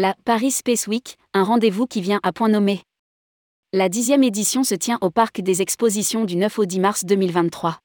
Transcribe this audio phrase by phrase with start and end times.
[0.00, 2.82] La Paris Space Week, un rendez-vous qui vient à point nommé.
[3.72, 7.80] La dixième édition se tient au Parc des Expositions du 9 au 10 mars 2023.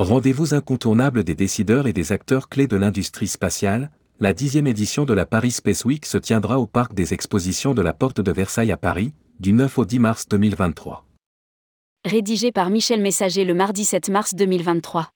[0.00, 5.14] Rendez-vous incontournable des décideurs et des acteurs clés de l'industrie spatiale, la dixième édition de
[5.14, 8.72] la Paris Space Week se tiendra au Parc des Expositions de la Porte de Versailles
[8.72, 11.06] à Paris, du 9 au 10 mars 2023.
[12.04, 15.12] Rédigé par Michel Messager le mardi 7 mars 2023.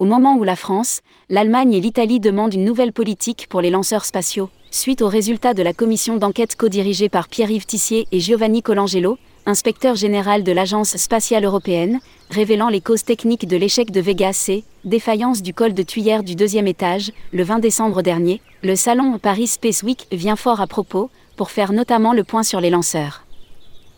[0.00, 4.06] Au moment où la France, l'Allemagne et l'Italie demandent une nouvelle politique pour les lanceurs
[4.06, 9.18] spatiaux, suite aux résultats de la commission d'enquête co-dirigée par Pierre-Yves Tissier et Giovanni Colangelo,
[9.44, 12.00] inspecteur général de l'Agence spatiale européenne,
[12.30, 16.34] révélant les causes techniques de l'échec de Vega C, défaillance du col de tuyère du
[16.34, 21.10] deuxième étage, le 20 décembre dernier, le salon Paris Space Week vient fort à propos,
[21.36, 23.26] pour faire notamment le point sur les lanceurs.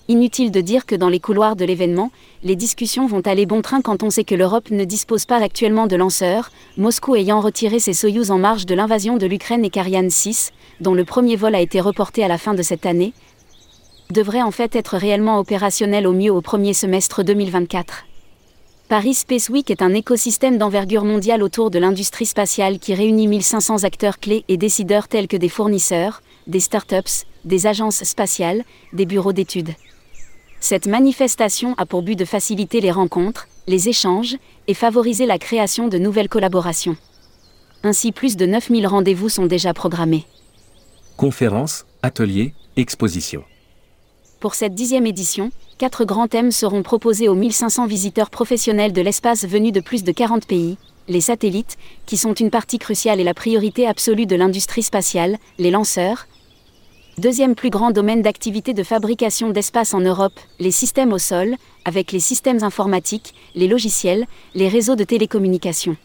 [0.09, 2.11] Inutile de dire que dans les couloirs de l'événement,
[2.42, 5.86] les discussions vont aller bon train quand on sait que l'Europe ne dispose pas actuellement
[5.86, 10.11] de lanceurs, Moscou ayant retiré ses Soyouz en marge de l'invasion de l'Ukraine et Kariane
[10.11, 13.12] 6, dont le premier vol a été reporté à la fin de cette année,
[14.11, 18.05] devrait en fait être réellement opérationnel au mieux au premier semestre 2024.
[18.92, 23.84] Paris Space Week est un écosystème d'envergure mondiale autour de l'industrie spatiale qui réunit 1500
[23.84, 29.32] acteurs clés et décideurs tels que des fournisseurs, des startups, des agences spatiales, des bureaux
[29.32, 29.70] d'études.
[30.60, 35.88] Cette manifestation a pour but de faciliter les rencontres, les échanges et favoriser la création
[35.88, 36.98] de nouvelles collaborations.
[37.84, 40.26] Ainsi, plus de 9000 rendez-vous sont déjà programmés.
[41.16, 43.44] Conférences, ateliers, expositions.
[44.42, 49.46] Pour cette dixième édition, quatre grands thèmes seront proposés aux 1500 visiteurs professionnels de l'espace
[49.46, 50.78] venus de plus de 40 pays.
[51.06, 55.70] Les satellites, qui sont une partie cruciale et la priorité absolue de l'industrie spatiale, les
[55.70, 56.26] lanceurs,
[57.18, 61.54] Deuxième plus grand domaine d'activité de fabrication d'espace en Europe, les systèmes au sol,
[61.84, 65.96] avec les systèmes informatiques, les logiciels, les réseaux de télécommunications.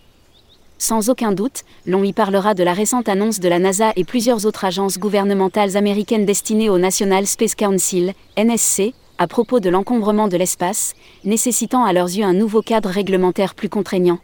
[0.79, 4.45] Sans aucun doute, l'on y parlera de la récente annonce de la NASA et plusieurs
[4.45, 10.37] autres agences gouvernementales américaines destinées au National Space Council, NSC, à propos de l'encombrement de
[10.37, 10.93] l'espace,
[11.23, 14.19] nécessitant à leurs yeux un nouveau cadre réglementaire plus contraignant.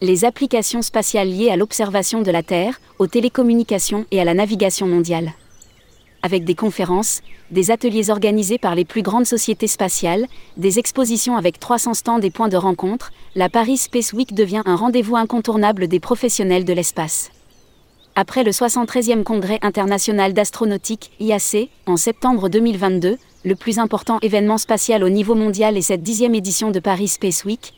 [0.00, 4.88] Les applications spatiales liées à l'observation de la Terre, aux télécommunications et à la navigation
[4.88, 5.34] mondiale
[6.22, 10.26] avec des conférences, des ateliers organisés par les plus grandes sociétés spatiales,
[10.56, 14.76] des expositions avec 300 stands et points de rencontre, la Paris Space Week devient un
[14.76, 17.30] rendez-vous incontournable des professionnels de l'espace.
[18.14, 25.02] Après le 73e Congrès international d'astronautique, IAC, en septembre 2022, le plus important événement spatial
[25.04, 27.72] au niveau mondial est cette dixième édition de Paris Space Week,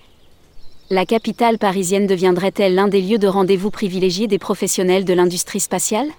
[0.92, 6.10] la capitale parisienne deviendrait-elle l'un des lieux de rendez-vous privilégiés des professionnels de l'industrie spatiale?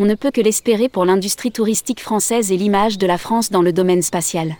[0.00, 3.60] On ne peut que l'espérer pour l'industrie touristique française et l'image de la France dans
[3.60, 4.56] le domaine spatial.